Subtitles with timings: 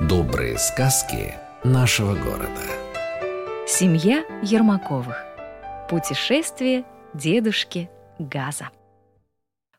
[0.00, 1.32] Добрые сказки
[1.64, 2.60] нашего города.
[3.66, 5.16] Семья Ермаковых.
[5.88, 6.84] Путешествие
[7.14, 7.88] дедушки
[8.18, 8.68] Газа.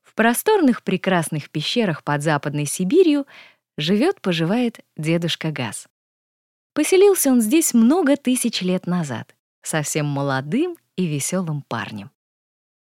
[0.01, 3.27] В просторных прекрасных пещерах под Западной Сибирью
[3.77, 5.87] живет-поживает дедушка Газ.
[6.73, 12.09] Поселился он здесь много тысяч лет назад, совсем молодым и веселым парнем.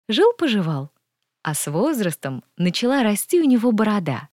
[0.07, 0.91] Жил-поживал,
[1.43, 4.29] а с возрастом начала расти у него борода,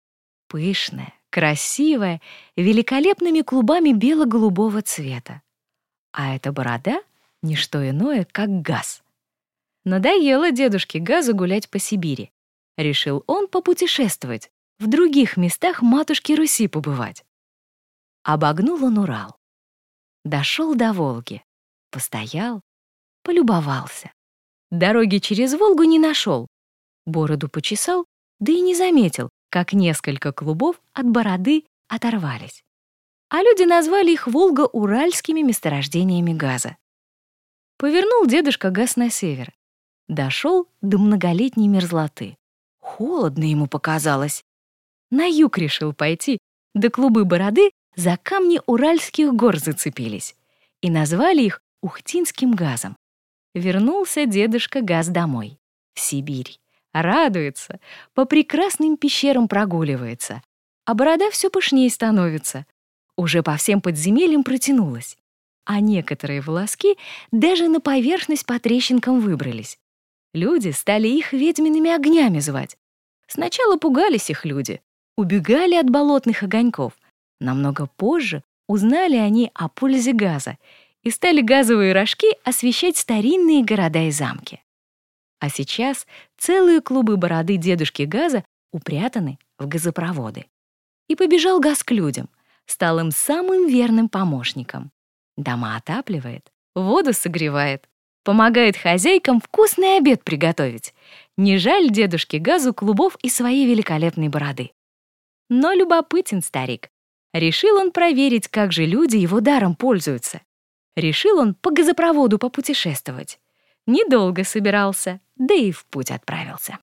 [0.47, 2.21] пышная, красивая,
[2.57, 5.43] великолепными клубами бело-голубого цвета.
[6.13, 7.03] А эта борода—
[7.43, 9.03] не что иное, как газ.
[9.85, 12.31] Надоело дедушке газу гулять по Сибири.
[12.77, 17.25] Решил он попутешествовать, в других местах матушки Руси побывать.
[18.23, 19.37] Обогнул он Урал.
[20.25, 21.43] Дошел до Волги,
[21.91, 22.61] постоял,
[23.25, 24.13] полюбовался.
[24.71, 26.47] Дороги через Волгу не нашел.
[27.07, 28.07] Бороду почесал,
[28.39, 32.65] да и не заметил, как несколько клубов от бороды оторвались.
[33.29, 36.77] А люди назвали их Волго-Уральскими месторождениями газа.
[37.77, 39.53] Повернул дедушка газ на север.
[40.09, 42.37] Дошел до многолетней мерзлоты.
[42.81, 44.43] Холодно ему показалось.
[45.13, 46.39] На юг решил пойти,
[46.75, 50.35] да клубы бороды за камни Уральских гор зацепились
[50.81, 52.97] и назвали их Ухтинским газом.
[53.55, 55.61] Вернулся дедушка газ домой,
[55.95, 56.59] в Сибирь
[56.95, 57.81] радуется,
[58.15, 60.43] по прекрасным пещерам прогуливается,
[60.87, 62.67] а борода все пышнее становится.
[63.17, 65.17] Уже по всем подземельям протянулась,
[65.65, 66.97] а некоторые волоски
[67.31, 69.79] даже на поверхность по трещинкам выбрались.
[70.33, 72.77] Люди стали их ведьмиными огнями звать.
[73.27, 74.81] Сначала пугались их люди,
[75.17, 76.93] убегали от болотных огоньков.
[77.41, 80.59] Намного позже узнали они о пользе газа
[81.03, 84.63] и стали газовые рожки освещать старинные города и замки.
[85.45, 86.07] А сейчас
[86.39, 90.47] целые клубы бороды дедушки Газа упрятаны в газопроводы.
[91.07, 92.31] И побежал Газ к людям,
[92.65, 94.91] стал им самым верным помощником.
[95.37, 97.91] Дома отапливает, воду согревает,
[98.25, 100.95] помогает хозяйкам вкусный обед приготовить.
[101.37, 104.71] Не жаль дедушке Газу клубов и своей великолепной бороды.
[105.51, 106.89] Но любопытен старик.
[107.35, 110.41] Решил он проверить, как же люди его даром пользуются.
[110.97, 113.39] Решил он по газопроводу попутешествовать.
[113.87, 116.79] Недолго собирался, да и в путь отправился.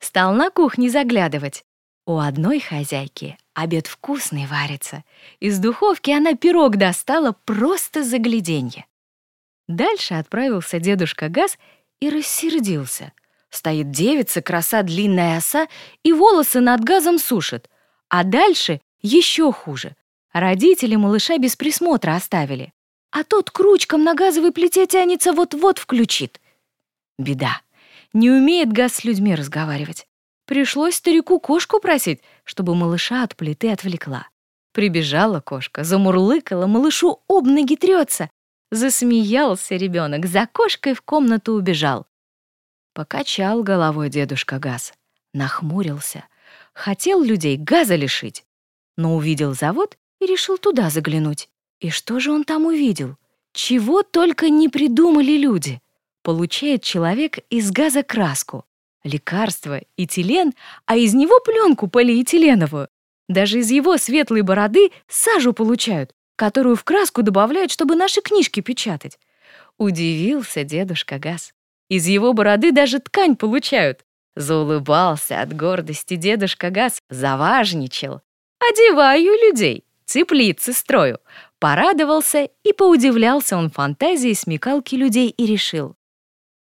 [0.00, 1.64] Стал на кухне заглядывать.
[2.04, 5.04] У одной хозяйки обед вкусный варится.
[5.38, 8.86] Из духовки она пирог достала просто загляденье.
[9.68, 11.58] Дальше отправился дедушка Газ
[12.00, 13.12] и рассердился.
[13.48, 15.68] Стоит девица, краса длинная оса,
[16.02, 17.70] и волосы над газом сушит.
[18.08, 19.94] А дальше еще хуже.
[20.32, 22.72] Родители малыша без присмотра оставили.
[23.12, 26.40] А тот к ручкам на газовой плите тянется, вот-вот включит.
[27.18, 27.60] Беда.
[28.14, 30.06] Не умеет газ с людьми разговаривать.
[30.46, 34.28] Пришлось старику кошку просить, чтобы малыша от плиты отвлекла.
[34.72, 38.30] Прибежала кошка, замурлыкала, малышу об ноги трется.
[38.70, 42.06] Засмеялся ребенок, за кошкой в комнату убежал.
[42.94, 44.94] Покачал головой дедушка газ,
[45.34, 46.24] нахмурился.
[46.72, 48.44] Хотел людей газа лишить,
[48.96, 51.50] но увидел завод и решил туда заглянуть.
[51.82, 53.16] И что же он там увидел?
[53.52, 55.82] Чего только не придумали люди
[56.22, 58.64] получает человек из газа краску,
[59.04, 60.54] лекарство, этилен,
[60.86, 62.88] а из него пленку полиэтиленовую.
[63.28, 69.18] Даже из его светлой бороды сажу получают, которую в краску добавляют, чтобы наши книжки печатать.
[69.78, 71.52] Удивился дедушка Газ.
[71.88, 74.04] Из его бороды даже ткань получают.
[74.34, 78.20] Заулыбался от гордости дедушка Газ, заважничал.
[78.60, 81.18] Одеваю людей, теплицы строю.
[81.62, 85.94] Порадовался и поудивлялся он фантазии смекалки людей и решил.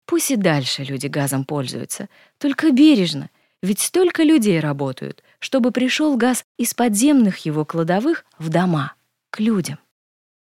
[0.05, 2.07] Пусть и дальше люди газом пользуются,
[2.37, 3.31] только бережно,
[3.63, 8.93] ведь столько людей работают, чтобы пришел газ из подземных его кладовых в дома,
[9.31, 9.79] к людям.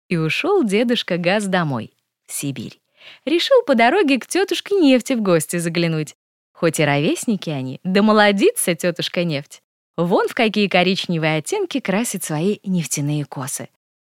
[0.08, 1.94] И ушел дедушка газ домой,
[2.26, 2.82] в Сибирь.
[3.26, 6.16] Решил по дороге к тетушке нефти в гости заглянуть.
[6.54, 9.62] Хоть и ровесники они, да молодится тетушка нефть.
[9.96, 13.70] Вон в какие коричневые оттенки красит свои нефтяные косы.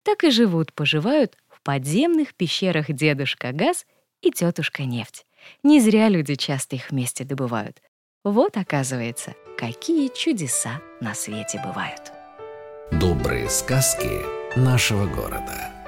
[0.04, 3.86] Так и живут-поживают в подземных пещерах дедушка Газ
[4.22, 5.26] и тетушка Нефть.
[5.64, 7.82] Не зря люди часто их вместе добывают.
[8.24, 12.12] Вот, оказывается, какие чудеса на свете бывают.
[12.92, 14.22] Добрые сказки
[14.58, 15.83] нашего города.